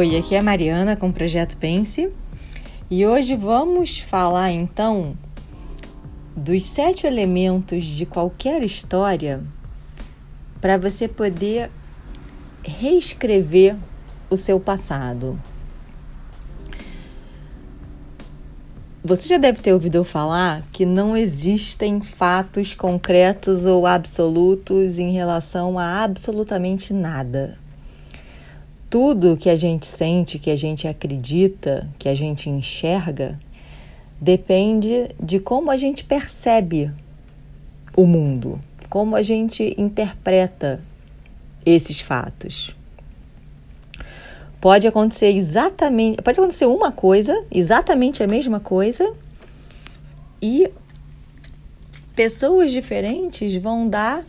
[0.00, 2.10] Oi, aqui é a Mariana com o Projeto Pense
[2.90, 5.14] e hoje vamos falar então
[6.34, 9.44] dos sete elementos de qualquer história
[10.58, 11.70] para você poder
[12.64, 13.76] reescrever
[14.30, 15.38] o seu passado.
[19.04, 25.78] Você já deve ter ouvido falar que não existem fatos concretos ou absolutos em relação
[25.78, 27.58] a absolutamente nada.
[28.90, 33.38] Tudo que a gente sente, que a gente acredita, que a gente enxerga,
[34.20, 36.92] depende de como a gente percebe
[37.96, 40.82] o mundo, como a gente interpreta
[41.64, 42.74] esses fatos.
[44.60, 49.14] Pode acontecer exatamente, pode acontecer uma coisa, exatamente a mesma coisa,
[50.42, 50.70] e
[52.14, 54.26] pessoas diferentes vão dar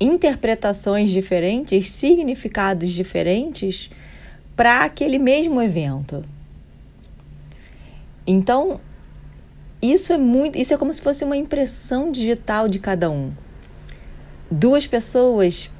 [0.00, 3.90] interpretações diferentes, significados diferentes
[4.56, 6.24] para aquele mesmo evento.
[8.26, 8.80] Então,
[9.82, 13.32] isso é muito, isso é como se fosse uma impressão digital de cada um.
[14.50, 15.70] Duas pessoas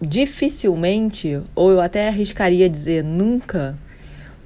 [0.00, 3.78] dificilmente, ou eu até arriscaria dizer nunca,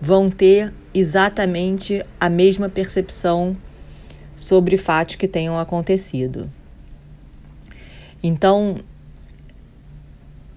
[0.00, 3.56] vão ter exatamente a mesma percepção
[4.34, 6.50] sobre fatos que tenham acontecido.
[8.22, 8.80] Então,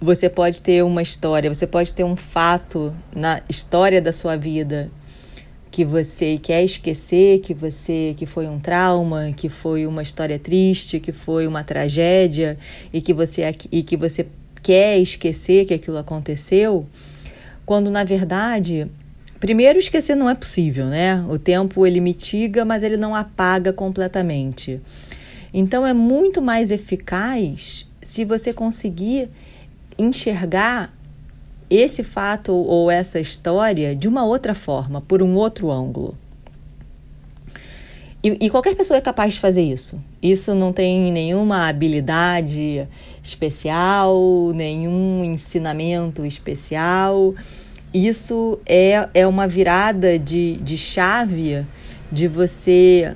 [0.00, 4.90] você pode ter uma história, você pode ter um fato na história da sua vida
[5.70, 11.00] que você quer esquecer, que você que foi um trauma, que foi uma história triste,
[11.00, 12.56] que foi uma tragédia
[12.92, 14.26] e que você e que você
[14.62, 16.86] quer esquecer que aquilo aconteceu,
[17.66, 18.86] quando na verdade,
[19.40, 21.24] primeiro esquecer não é possível, né?
[21.28, 24.80] O tempo ele mitiga, mas ele não apaga completamente.
[25.56, 29.30] Então é muito mais eficaz se você conseguir
[29.96, 30.92] enxergar
[31.70, 36.18] esse fato ou essa história de uma outra forma, por um outro ângulo.
[38.22, 40.02] E, e, qualquer pessoa é capaz de fazer isso.
[40.20, 42.88] Isso não tem nenhuma habilidade
[43.22, 47.34] especial, nenhum ensinamento especial.
[47.92, 51.66] Isso é, é uma virada de, de chave
[52.10, 53.14] de você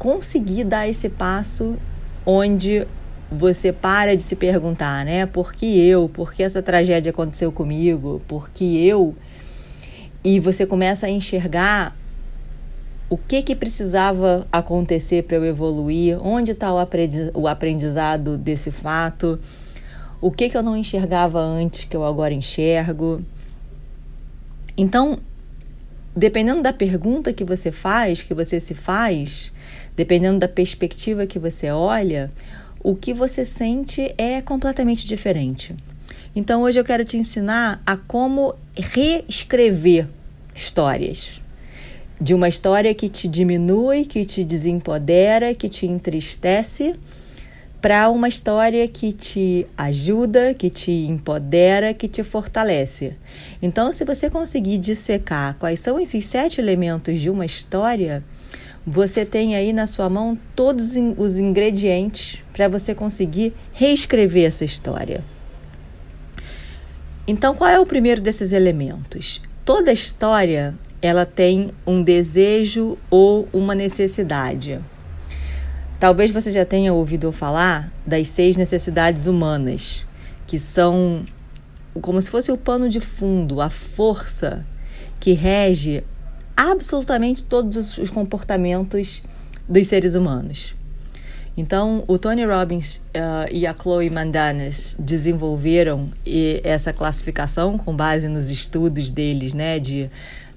[0.00, 1.76] conseguir dar esse passo
[2.24, 2.86] onde
[3.30, 5.26] você para de se perguntar, né?
[5.26, 6.08] Por que eu?
[6.08, 8.22] Por que essa tragédia aconteceu comigo?
[8.26, 9.14] Por que eu?
[10.24, 11.94] E você começa a enxergar
[13.10, 19.38] o que, que precisava acontecer para eu evoluir, onde está o aprendizado desse fato,
[20.18, 23.22] o que, que eu não enxergava antes que eu agora enxergo.
[24.78, 25.18] Então,
[26.14, 29.52] dependendo da pergunta que você faz, que você se faz,
[29.96, 32.30] dependendo da perspectiva que você olha,
[32.82, 35.74] o que você sente é completamente diferente.
[36.34, 40.08] Então, hoje eu quero te ensinar a como reescrever
[40.54, 41.40] histórias
[42.20, 46.94] de uma história que te diminui, que te desempodera, que te entristece,
[47.80, 53.16] para uma história que te ajuda, que te empodera, que te fortalece.
[53.62, 58.22] Então, se você conseguir dissecar quais são esses sete elementos de uma história,
[58.86, 65.24] você tem aí na sua mão todos os ingredientes para você conseguir reescrever essa história.
[67.26, 69.40] Então, qual é o primeiro desses elementos?
[69.64, 74.80] Toda história ela tem um desejo ou uma necessidade.
[76.00, 80.04] Talvez você já tenha ouvido falar das seis necessidades humanas,
[80.46, 81.26] que são
[82.00, 84.64] como se fosse o pano de fundo, a força
[85.18, 86.02] que rege
[86.56, 89.22] absolutamente todos os comportamentos
[89.68, 90.74] dos seres humanos.
[91.56, 96.10] Então, o Tony Robbins uh, e a Chloe Mandanas desenvolveram
[96.64, 100.10] essa classificação com base nos estudos deles, né, de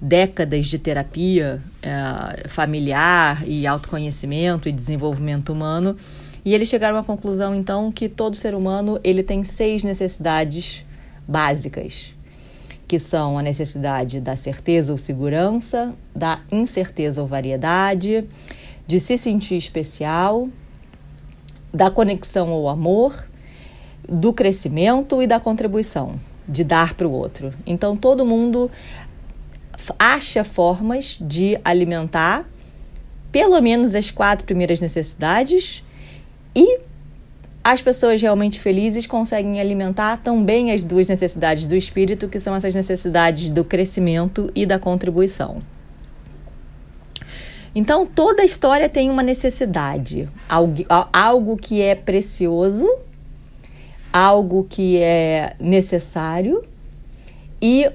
[0.04, 5.96] décadas de terapia uh, familiar e autoconhecimento e desenvolvimento humano.
[6.44, 10.84] E eles chegaram à conclusão, então, que todo ser humano ele tem seis necessidades
[11.26, 12.14] básicas,
[12.86, 18.28] que são a necessidade da certeza ou segurança, da incerteza ou variedade,
[18.86, 20.50] de se sentir especial,
[21.72, 23.26] da conexão ao amor,
[24.06, 27.54] do crescimento e da contribuição, de dar para o outro.
[27.66, 28.70] Então todo mundo
[29.98, 32.48] acha formas de alimentar
[33.30, 35.82] pelo menos as quatro primeiras necessidades
[36.54, 36.80] e
[37.64, 42.74] as pessoas realmente felizes conseguem alimentar também as duas necessidades do espírito, que são essas
[42.74, 45.62] necessidades do crescimento e da contribuição.
[47.74, 52.88] Então, toda história tem uma necessidade, algo, algo que é precioso,
[54.12, 56.62] algo que é necessário
[57.60, 57.90] e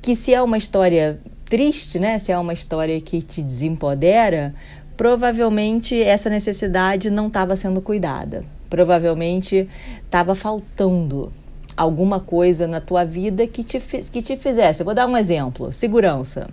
[0.00, 2.18] que se é uma história triste, né?
[2.18, 4.54] Se é uma história que te desempodera,
[4.96, 8.44] provavelmente essa necessidade não estava sendo cuidada.
[8.68, 9.68] Provavelmente
[10.04, 11.32] estava faltando
[11.76, 14.82] alguma coisa na tua vida que te, que te fizesse.
[14.82, 16.48] Eu vou dar um exemplo: segurança.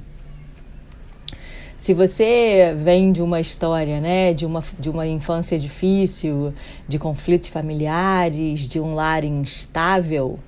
[1.77, 6.51] Se você vem de uma história, né, de uma, de uma infância difícil,
[6.87, 10.39] de conflitos familiares, de um lar instável,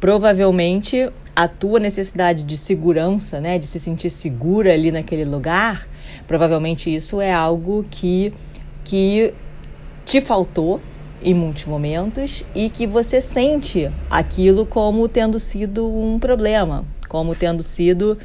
[0.00, 5.88] provavelmente a tua necessidade de segurança, né, de se sentir segura ali naquele lugar,
[6.26, 8.32] provavelmente isso é algo que,
[8.84, 9.34] que
[10.04, 10.80] te faltou
[11.22, 17.62] em muitos momentos e que você sente aquilo como tendo sido um problema, como tendo
[17.62, 18.18] sido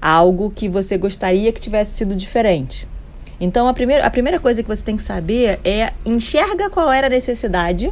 [0.00, 2.88] algo que você gostaria que tivesse sido diferente.
[3.40, 7.06] Então, a primeira, a primeira coisa que você tem que saber é enxerga qual era
[7.06, 7.90] a necessidade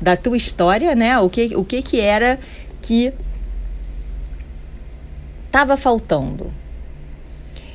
[0.00, 1.18] da tua história, né?
[1.20, 2.38] O que, o que, que era
[2.80, 3.12] que
[5.52, 6.50] estava faltando.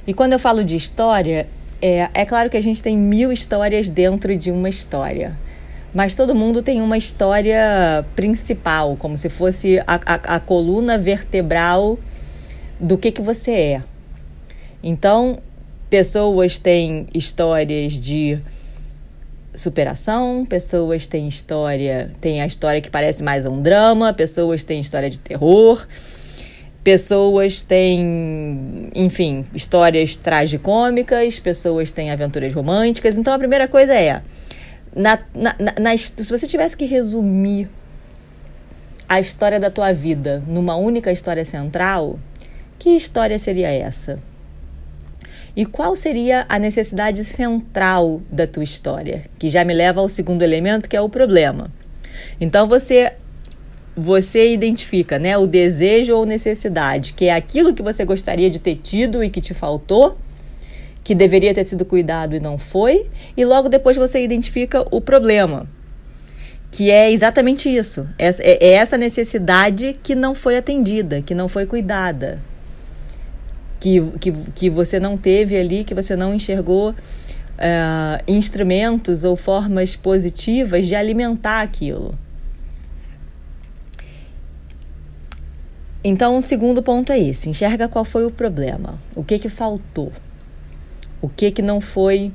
[0.07, 1.47] E quando eu falo de história,
[1.79, 5.37] é, é claro que a gente tem mil histórias dentro de uma história.
[5.93, 11.99] Mas todo mundo tem uma história principal, como se fosse a, a, a coluna vertebral
[12.79, 13.83] do que, que você é.
[14.81, 15.37] Então,
[15.87, 18.39] pessoas têm histórias de
[19.55, 25.09] superação, pessoas têm história, tem a história que parece mais um drama, pessoas têm história
[25.09, 25.85] de terror,
[26.87, 33.17] pessoas têm, enfim, histórias tragicômicas, pessoas têm aventuras românticas.
[33.17, 34.21] Então a primeira coisa é,
[34.95, 37.69] na, na, na, se você tivesse que resumir
[39.05, 42.17] a história da tua vida numa única história central,
[42.79, 44.17] que história seria essa?
[45.57, 49.25] E qual seria a necessidade central da tua história?
[49.37, 51.69] Que já me leva ao segundo elemento, que é o problema.
[52.39, 53.11] Então você
[53.97, 58.75] você identifica, né, o desejo ou necessidade, que é aquilo que você gostaria de ter
[58.75, 60.15] tido e que te faltou,
[61.03, 65.67] que deveria ter sido cuidado e não foi, e logo depois você identifica o problema,
[66.69, 68.07] que é exatamente isso.
[68.19, 72.39] É, é essa necessidade que não foi atendida, que não foi cuidada,
[73.79, 79.95] que, que, que você não teve ali, que você não enxergou uh, instrumentos ou formas
[79.95, 82.13] positivas de alimentar aquilo.
[86.09, 90.13] Então, o segundo ponto é esse: enxerga qual foi o problema, o que que faltou,
[91.19, 92.31] o que que não foi,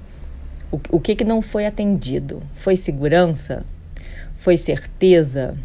[0.70, 2.42] o, o que que não foi atendido.
[2.54, 3.64] Foi segurança?
[4.36, 5.56] Foi certeza?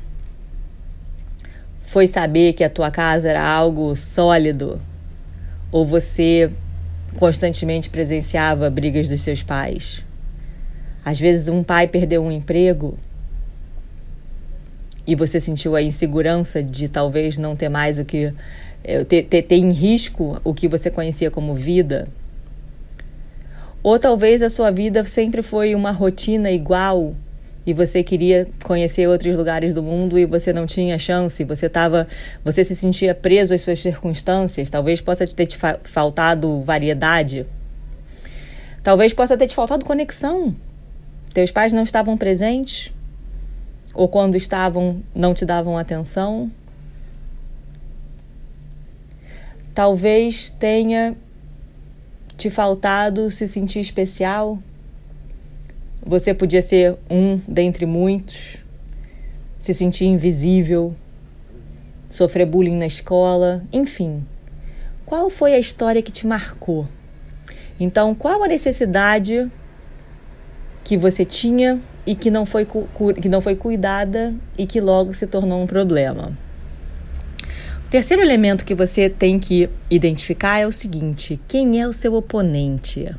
[1.85, 4.79] Foi saber que a tua casa era algo sólido?
[5.69, 6.49] Ou você
[7.19, 10.01] constantemente presenciava brigas dos seus pais?
[11.03, 12.97] Às vezes, um pai perdeu um emprego
[15.07, 18.33] e você sentiu a insegurança de talvez não ter mais o que.
[18.83, 22.09] Eh, ter, ter, ter em risco o que você conhecia como vida.
[23.81, 27.15] Ou talvez a sua vida sempre foi uma rotina igual
[27.65, 32.07] e você queria conhecer outros lugares do mundo e você não tinha chance, você tava,
[32.43, 37.45] você se sentia preso às suas circunstâncias, talvez possa ter te faltado variedade.
[38.83, 40.55] Talvez possa ter te faltado conexão.
[41.33, 42.91] Teus pais não estavam presentes
[43.97, 46.49] ou quando estavam não te davam atenção.
[49.75, 51.17] Talvez tenha
[52.37, 54.59] te faltado se sentir especial
[56.07, 58.57] você podia ser um dentre muitos,
[59.59, 60.95] se sentir invisível,
[62.09, 64.25] sofrer bullying na escola, enfim.
[65.05, 66.87] Qual foi a história que te marcou?
[67.77, 69.51] Então, qual a necessidade
[70.81, 72.65] que você tinha e que não foi,
[73.21, 76.35] que não foi cuidada e que logo se tornou um problema?
[77.85, 82.13] O terceiro elemento que você tem que identificar é o seguinte: quem é o seu
[82.13, 83.13] oponente?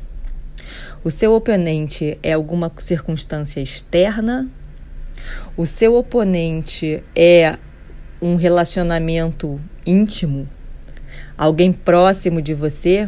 [1.03, 4.49] O seu oponente é alguma circunstância externa?
[5.55, 7.57] O seu oponente é
[8.19, 10.49] um relacionamento íntimo?
[11.37, 13.07] Alguém próximo de você?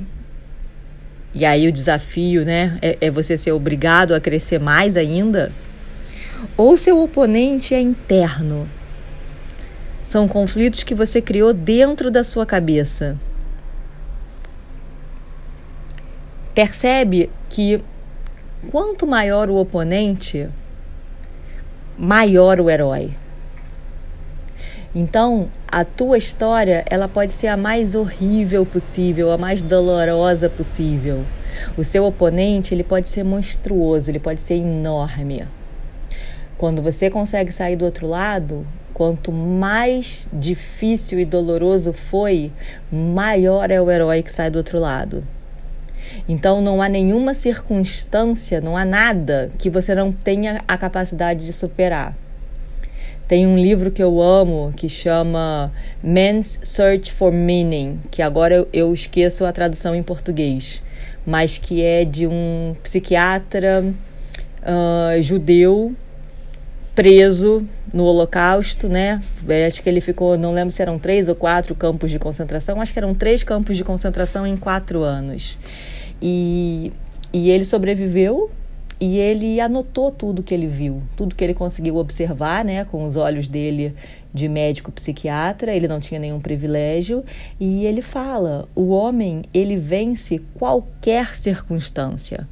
[1.34, 5.52] E aí o desafio, né, é, é você ser obrigado a crescer mais ainda?
[6.58, 8.70] Ou seu oponente é interno?
[10.04, 13.18] São conflitos que você criou dentro da sua cabeça.
[16.54, 17.82] Percebe que
[18.72, 20.50] quanto maior o oponente,
[21.98, 23.14] maior o herói.
[24.94, 31.24] Então, a tua história, ela pode ser a mais horrível possível, a mais dolorosa possível.
[31.78, 35.48] O seu oponente, ele pode ser monstruoso, ele pode ser enorme.
[36.62, 42.52] Quando você consegue sair do outro lado, quanto mais difícil e doloroso foi,
[42.92, 45.24] maior é o herói que sai do outro lado.
[46.30, 51.52] Então não há nenhuma circunstância, não há nada que você não tenha a capacidade de
[51.52, 52.16] superar.
[53.28, 58.94] Tem um livro que eu amo que chama Man's Search for Meaning, que agora eu
[58.94, 60.84] esqueço a tradução em português,
[61.26, 63.84] mas que é de um psiquiatra
[64.62, 65.96] uh, judeu
[66.96, 69.22] preso no Holocausto, né?
[69.68, 72.94] Acho que ele ficou, não lembro se eram três ou quatro campos de concentração, acho
[72.94, 75.58] que eram três campos de concentração em quatro anos.
[76.22, 76.92] E,
[77.34, 78.52] e ele sobreviveu
[79.00, 83.16] e ele anotou tudo que ele viu, tudo que ele conseguiu observar, né, com os
[83.16, 83.96] olhos dele
[84.32, 87.24] de médico psiquiatra, ele não tinha nenhum privilégio,
[87.60, 92.48] e ele fala: "O homem, ele vence qualquer circunstância".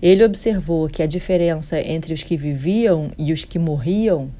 [0.00, 4.30] Ele observou que a diferença entre os que viviam e os que morriam,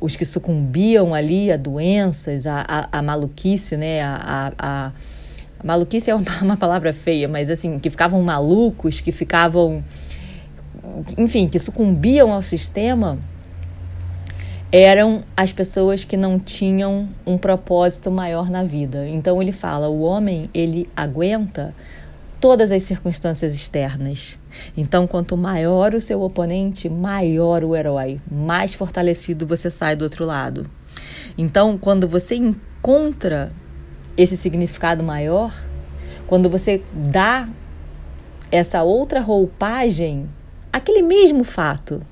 [0.00, 4.92] os que sucumbiam ali a doenças, a, a, a maluquice, né, a, a,
[5.62, 9.82] maluquice é uma palavra feia, mas assim, que ficavam malucos, que ficavam
[11.16, 13.18] enfim, que sucumbiam ao sistema
[14.70, 19.08] eram as pessoas que não tinham um propósito maior na vida.
[19.08, 21.72] Então ele fala, o homem ele aguenta
[22.44, 24.38] todas as circunstâncias externas.
[24.76, 30.26] Então, quanto maior o seu oponente, maior o herói, mais fortalecido você sai do outro
[30.26, 30.70] lado.
[31.38, 33.50] Então, quando você encontra
[34.14, 35.54] esse significado maior,
[36.26, 37.48] quando você dá
[38.52, 40.28] essa outra roupagem
[40.70, 42.04] aquele mesmo fato.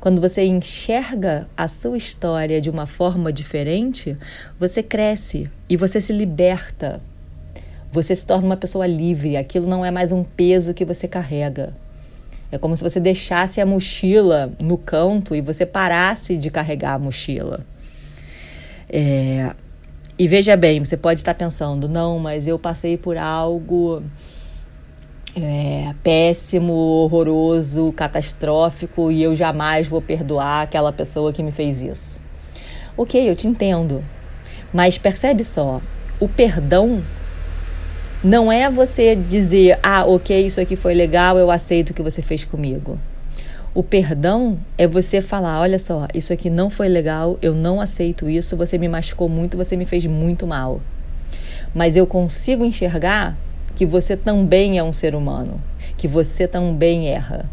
[0.00, 4.18] Quando você enxerga a sua história de uma forma diferente,
[4.58, 7.00] você cresce e você se liberta.
[7.92, 11.74] Você se torna uma pessoa livre, aquilo não é mais um peso que você carrega.
[12.52, 16.98] É como se você deixasse a mochila no canto e você parasse de carregar a
[16.98, 17.60] mochila.
[18.88, 19.54] É...
[20.16, 24.02] E veja bem, você pode estar pensando, não, mas eu passei por algo
[25.34, 32.20] é, péssimo, horroroso, catastrófico e eu jamais vou perdoar aquela pessoa que me fez isso.
[32.96, 34.04] Ok, eu te entendo,
[34.72, 35.80] mas percebe só:
[36.18, 37.02] o perdão
[38.22, 42.20] não é você dizer, ah, ok, isso aqui foi legal, eu aceito o que você
[42.20, 42.98] fez comigo.
[43.72, 48.28] O perdão é você falar: olha só, isso aqui não foi legal, eu não aceito
[48.28, 50.82] isso, você me machucou muito, você me fez muito mal.
[51.74, 53.38] Mas eu consigo enxergar
[53.74, 55.62] que você também é um ser humano,
[55.96, 57.48] que você também erra,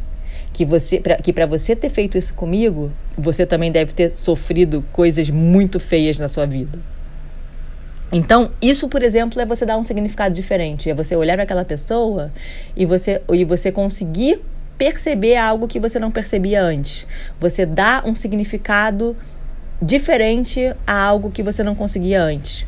[0.51, 5.29] que você que para você ter feito isso comigo, você também deve ter sofrido coisas
[5.29, 6.79] muito feias na sua vida.
[8.11, 11.65] Então, isso, por exemplo, é você dar um significado diferente, é você olhar para aquela
[11.65, 12.31] pessoa
[12.75, 14.41] e você e você conseguir
[14.77, 17.05] perceber algo que você não percebia antes.
[17.39, 19.15] Você dá um significado
[19.81, 22.65] diferente a algo que você não conseguia antes.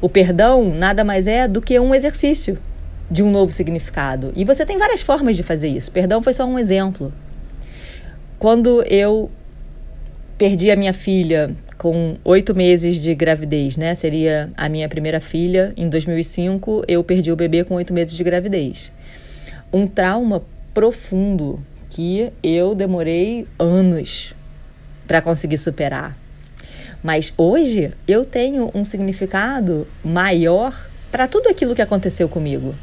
[0.00, 2.58] O perdão nada mais é do que um exercício
[3.10, 4.32] de um novo significado.
[4.34, 5.90] E você tem várias formas de fazer isso.
[5.90, 7.12] Perdão foi só um exemplo.
[8.38, 9.30] Quando eu
[10.38, 13.94] perdi a minha filha com oito meses de gravidez, né?
[13.94, 15.72] Seria a minha primeira filha.
[15.78, 18.92] Em 2005, eu perdi o bebê com oito meses de gravidez.
[19.72, 20.44] Um trauma
[20.74, 21.58] profundo
[21.88, 24.34] que eu demorei anos
[25.06, 26.14] para conseguir superar.
[27.02, 32.74] Mas hoje eu tenho um significado maior para tudo aquilo que aconteceu comigo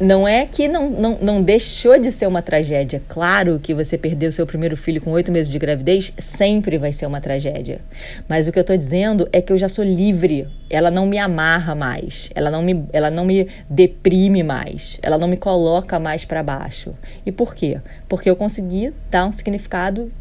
[0.00, 3.02] não é que não, não, não deixou de ser uma tragédia.
[3.08, 7.06] Claro que você perdeu seu primeiro filho com oito meses de gravidez sempre vai ser
[7.06, 7.80] uma tragédia.
[8.28, 10.48] Mas o que eu estou dizendo é que eu já sou livre.
[10.70, 12.30] Ela não me amarra mais.
[12.34, 14.98] Ela não me, ela não me deprime mais.
[15.02, 16.94] Ela não me coloca mais para baixo.
[17.26, 17.80] E por quê?
[18.08, 20.12] Porque eu consegui dar um significado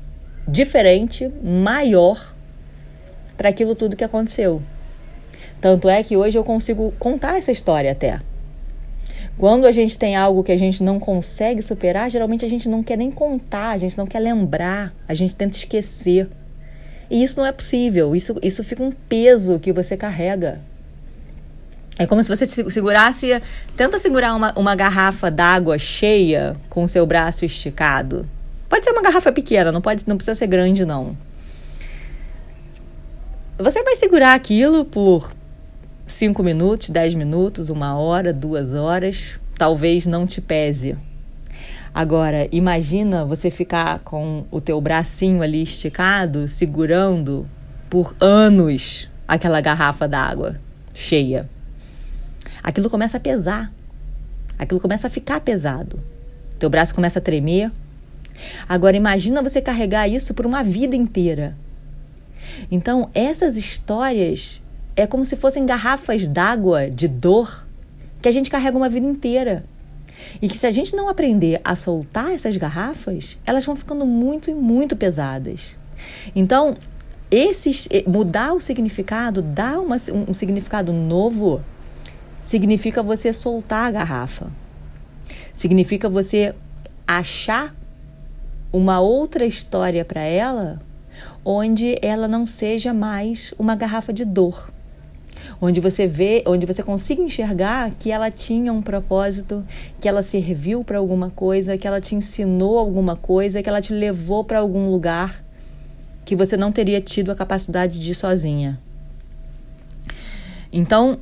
[0.47, 2.35] diferente, maior
[3.35, 4.61] para aquilo tudo que aconteceu.
[5.61, 8.19] Tanto é que hoje eu consigo contar essa história até.
[9.37, 12.81] Quando a gente tem algo que a gente não consegue superar, geralmente a gente não
[12.81, 16.27] quer nem contar, a gente não quer lembrar, a gente tenta esquecer.
[17.09, 20.59] E isso não é possível, isso, isso fica um peso que você carrega.
[21.99, 23.41] É como se você segurasse.
[23.75, 28.27] Tenta segurar uma, uma garrafa d'água cheia com o seu braço esticado.
[28.69, 31.17] Pode ser uma garrafa pequena, não, pode, não precisa ser grande, não.
[33.57, 35.33] Você vai segurar aquilo por
[36.07, 40.97] 5 minutos, 10 minutos, uma hora, duas horas, talvez não te pese.
[41.93, 47.47] Agora, imagina você ficar com o teu bracinho ali esticado, segurando
[47.89, 50.59] por anos aquela garrafa d'água
[50.93, 51.49] cheia.
[52.63, 53.71] Aquilo começa a pesar.
[54.57, 55.99] Aquilo começa a ficar pesado.
[56.57, 57.71] Teu braço começa a tremer,
[58.67, 61.55] Agora imagina você carregar isso por uma vida inteira.
[62.71, 64.61] Então, essas histórias
[64.97, 67.67] é como se fossem garrafas d'água de dor
[68.19, 69.63] que a gente carrega uma vida inteira.
[70.41, 74.49] E que se a gente não aprender a soltar essas garrafas, elas vão ficando muito
[74.49, 75.75] e muito pesadas.
[76.35, 76.75] Então,
[77.29, 81.63] esses, eh, mudar o significado, dar uma, um significado novo,
[82.41, 84.51] significa você soltar a garrafa.
[85.53, 86.55] Significa você
[87.07, 87.75] achar
[88.73, 90.81] uma outra história para ela,
[91.45, 94.71] onde ela não seja mais uma garrafa de dor.
[95.59, 99.65] Onde você vê, onde você consiga enxergar que ela tinha um propósito,
[99.99, 103.91] que ela serviu para alguma coisa, que ela te ensinou alguma coisa, que ela te
[103.93, 105.43] levou para algum lugar
[106.23, 108.77] que você não teria tido a capacidade de ir sozinha.
[110.71, 111.17] Então,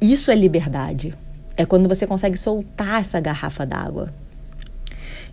[0.00, 1.14] isso é liberdade.
[1.56, 4.12] É quando você consegue soltar essa garrafa d'água.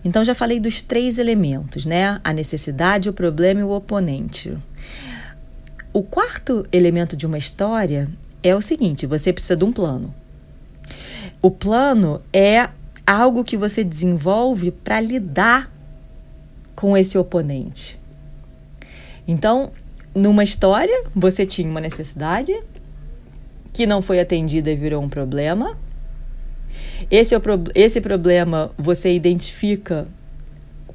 [0.03, 2.19] Então, já falei dos três elementos, né?
[2.23, 4.57] A necessidade, o problema e o oponente.
[5.93, 8.09] O quarto elemento de uma história
[8.41, 10.13] é o seguinte: você precisa de um plano.
[11.41, 12.69] O plano é
[13.05, 15.71] algo que você desenvolve para lidar
[16.75, 17.99] com esse oponente.
[19.27, 19.71] Então,
[20.15, 22.57] numa história, você tinha uma necessidade
[23.73, 25.77] que não foi atendida e virou um problema.
[27.09, 27.63] Esse, é pro...
[27.75, 30.07] esse problema você identifica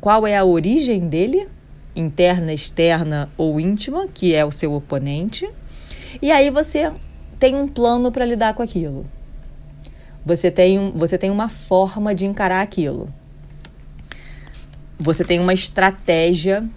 [0.01, 1.49] qual é a origem dele,
[1.97, 5.49] interna, externa ou íntima, que é o seu oponente.
[6.21, 6.93] E aí você
[7.39, 9.07] tem um plano para lidar com aquilo.
[10.25, 13.13] Você tem, um, você tem uma forma de encarar aquilo.
[14.99, 16.69] Você tem uma estratégia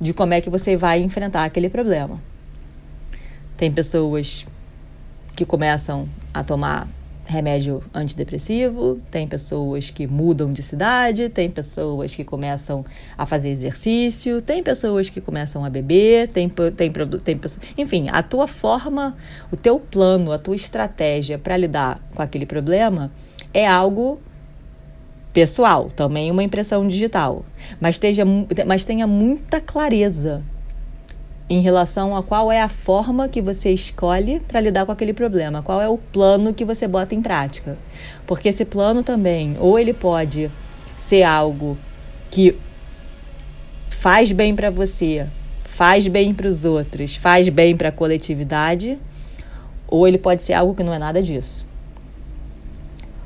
[0.00, 2.20] de como é que você vai enfrentar aquele problema.
[3.56, 4.46] Tem pessoas
[5.36, 6.88] que começam a tomar
[7.32, 12.84] remédio antidepressivo, tem pessoas que mudam de cidade, tem pessoas que começam
[13.16, 17.40] a fazer exercício, tem pessoas que começam a beber, tem, tem, tem
[17.76, 19.16] enfim, a tua forma,
[19.50, 23.10] o teu plano, a tua estratégia para lidar com aquele problema
[23.54, 24.20] é algo
[25.32, 27.44] pessoal, também uma impressão digital,
[27.80, 28.24] mas, esteja,
[28.66, 30.44] mas tenha muita clareza
[31.48, 35.62] em relação a qual é a forma que você escolhe para lidar com aquele problema,
[35.62, 37.76] qual é o plano que você bota em prática.
[38.26, 40.50] Porque esse plano também, ou ele pode
[40.96, 41.76] ser algo
[42.30, 42.56] que
[43.90, 45.26] faz bem para você,
[45.64, 48.98] faz bem para os outros, faz bem para a coletividade,
[49.86, 51.66] ou ele pode ser algo que não é nada disso.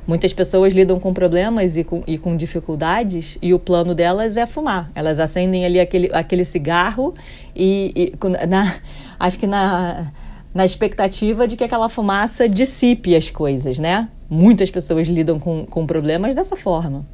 [0.07, 4.47] Muitas pessoas lidam com problemas e com, e com dificuldades e o plano delas é
[4.47, 4.89] fumar.
[4.95, 7.13] Elas acendem ali aquele, aquele cigarro
[7.53, 8.75] e, e na,
[9.19, 10.13] acho que na,
[10.53, 14.07] na expectativa de que aquela fumaça dissipe as coisas, né?
[14.29, 17.05] Muitas pessoas lidam com, com problemas dessa forma,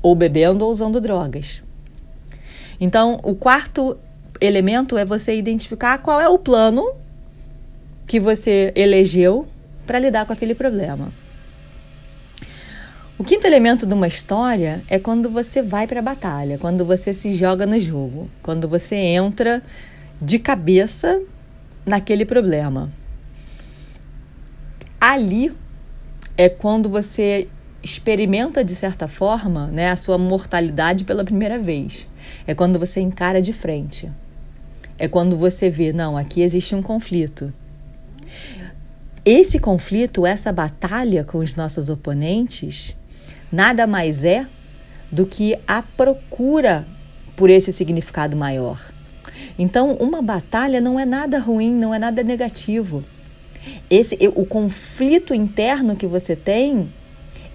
[0.00, 1.62] ou bebendo ou usando drogas.
[2.80, 3.98] Então, o quarto
[4.40, 6.94] elemento é você identificar qual é o plano
[8.06, 9.46] que você elegeu
[9.86, 11.12] para lidar com aquele problema.
[13.22, 17.14] O quinto elemento de uma história é quando você vai para a batalha, quando você
[17.14, 19.62] se joga no jogo, quando você entra
[20.20, 21.22] de cabeça
[21.86, 22.90] naquele problema.
[25.00, 25.54] Ali
[26.36, 27.46] é quando você
[27.80, 32.08] experimenta de certa forma, né, a sua mortalidade pela primeira vez.
[32.44, 34.10] É quando você encara de frente.
[34.98, 37.54] É quando você vê, não, aqui existe um conflito.
[39.24, 42.96] Esse conflito, essa batalha com os nossos oponentes,
[43.52, 44.46] nada mais é
[45.10, 46.86] do que a procura
[47.36, 48.80] por esse significado maior.
[49.58, 53.04] Então, uma batalha não é nada ruim, não é nada negativo.
[53.90, 56.90] Esse o conflito interno que você tem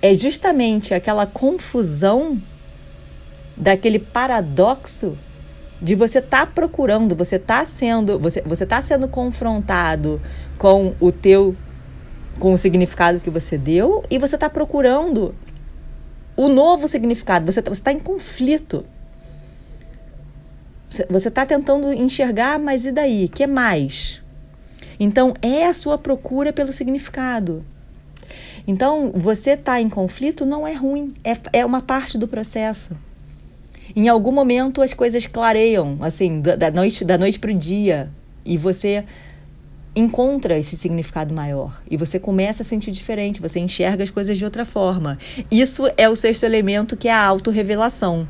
[0.01, 2.39] é justamente aquela confusão
[3.55, 5.17] daquele paradoxo
[5.81, 10.21] de você estar tá procurando, você está sendo, você você tá sendo confrontado
[10.57, 11.55] com o teu
[12.39, 15.33] com o significado que você deu e você está procurando
[16.37, 17.51] o novo significado.
[17.51, 18.85] Você está em conflito.
[21.09, 23.27] Você está tentando enxergar, mas e daí?
[23.27, 24.21] que mais?
[24.99, 27.65] Então, é a sua procura pelo significado.
[28.65, 32.95] Então, você estar tá em conflito não é ruim, é, é uma parte do processo.
[33.95, 38.09] Em algum momento as coisas clareiam, assim, da, da noite da noite para o dia,
[38.45, 39.05] e você
[39.97, 44.45] encontra esse significado maior e você começa a sentir diferente, você enxerga as coisas de
[44.45, 45.17] outra forma.
[45.49, 48.27] Isso é o sexto elemento que é a autorrevelação.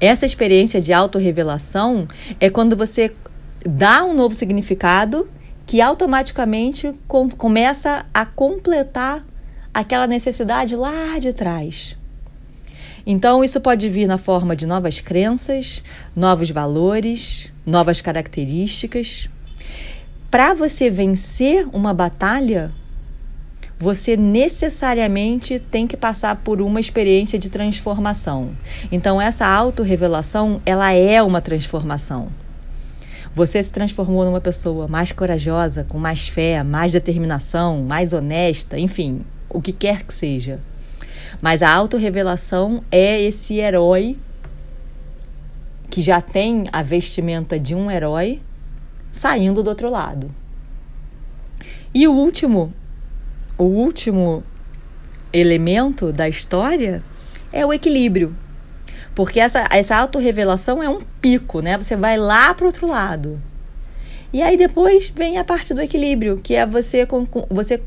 [0.00, 2.08] Essa experiência de autorrevelação
[2.40, 3.12] é quando você
[3.66, 5.28] dá um novo significado
[5.66, 9.26] que automaticamente com, começa a completar
[9.74, 11.96] aquela necessidade lá de trás.
[13.04, 15.82] Então, isso pode vir na forma de novas crenças,
[16.14, 19.28] novos valores, novas características.
[20.36, 22.70] Para você vencer uma batalha,
[23.78, 28.50] você necessariamente tem que passar por uma experiência de transformação.
[28.92, 32.28] Então essa autorrevelação, ela é uma transformação.
[33.34, 39.22] Você se transformou numa pessoa mais corajosa, com mais fé, mais determinação, mais honesta, enfim,
[39.48, 40.60] o que quer que seja.
[41.40, 44.18] Mas a autorrevelação é esse herói
[45.88, 48.42] que já tem a vestimenta de um herói
[49.16, 50.30] saindo do outro lado.
[51.94, 52.72] E o último
[53.58, 54.44] o último
[55.32, 57.02] elemento da história
[57.50, 58.36] é o equilíbrio.
[59.14, 61.78] Porque essa, essa autorrevelação é um pico, né?
[61.78, 63.40] Você vai lá para o outro lado.
[64.30, 67.08] E aí depois vem a parte do equilíbrio, que é você,
[67.48, 67.80] você,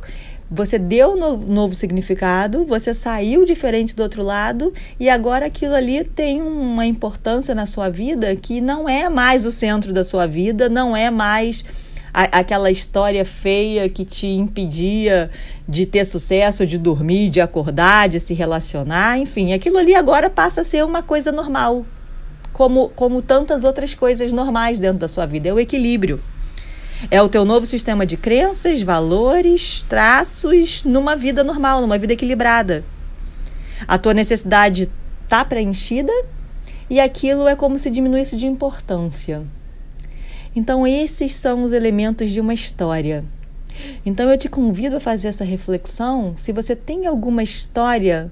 [0.50, 6.04] você deu um novo significado, você saiu diferente do outro lado e agora aquilo ali
[6.04, 10.68] tem uma importância na sua vida que não é mais o centro da sua vida,
[10.68, 11.64] não é mais
[12.12, 15.30] a, aquela história feia que te impedia
[15.68, 20.62] de ter sucesso, de dormir, de acordar, de se relacionar, enfim, aquilo ali agora passa
[20.62, 21.86] a ser uma coisa normal,
[22.52, 25.50] como, como tantas outras coisas normais dentro da sua vida.
[25.50, 26.20] É o equilíbrio.
[27.10, 32.84] É o teu novo sistema de crenças, valores, traços numa vida normal, numa vida equilibrada.
[33.88, 34.92] A tua necessidade
[35.24, 36.12] está preenchida
[36.90, 39.44] e aquilo é como se diminuísse de importância.
[40.54, 43.24] Então, esses são os elementos de uma história.
[44.06, 48.30] Então, eu te convido a fazer essa reflexão se você tem alguma história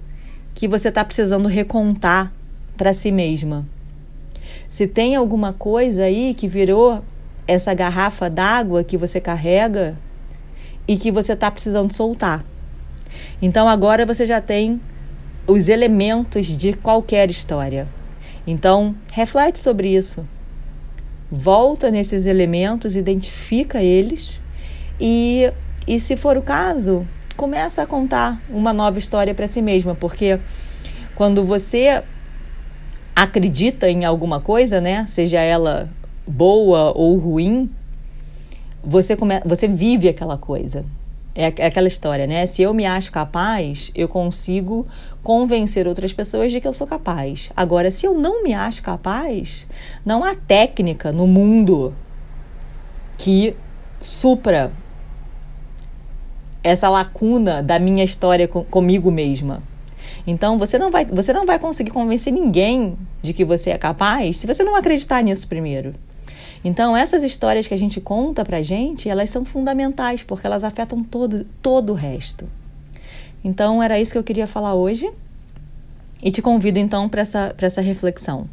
[0.53, 2.33] que você está precisando recontar
[2.75, 3.65] para si mesma.
[4.69, 7.03] Se tem alguma coisa aí que virou
[7.47, 9.97] essa garrafa d'água que você carrega
[10.87, 12.43] e que você está precisando soltar.
[13.41, 14.81] Então, agora você já tem
[15.47, 17.87] os elementos de qualquer história.
[18.45, 20.25] Então, reflete sobre isso
[21.31, 24.39] volta nesses elementos, identifica eles
[24.99, 25.51] e,
[25.85, 30.39] e se for o caso, começa a contar uma nova história para si mesma, porque
[31.15, 32.01] quando você
[33.15, 35.89] acredita em alguma coisa, né, seja ela
[36.27, 37.69] boa ou ruim,
[38.83, 40.85] você come, você vive aquela coisa.
[41.33, 42.47] É, é aquela história, né?
[42.47, 44.87] Se eu me acho capaz, eu consigo
[45.21, 47.51] convencer outras pessoas de que eu sou capaz.
[47.55, 49.67] Agora, se eu não me acho capaz,
[50.03, 51.93] não há técnica no mundo
[53.17, 53.55] que
[54.01, 54.71] supra
[56.63, 59.61] essa lacuna da minha história com, comigo mesma.
[60.25, 64.37] Então você não vai você não vai conseguir convencer ninguém de que você é capaz
[64.37, 65.93] se você não acreditar nisso primeiro.
[66.63, 71.03] Então, essas histórias que a gente conta pra gente, elas são fundamentais, porque elas afetam
[71.03, 72.47] todo, todo o resto.
[73.43, 75.09] Então, era isso que eu queria falar hoje.
[76.21, 78.49] E te convido então para essa, essa reflexão.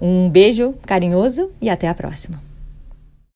[0.00, 2.40] Um beijo carinhoso e até a próxima.